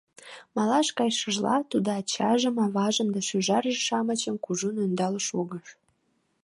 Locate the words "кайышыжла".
0.97-1.55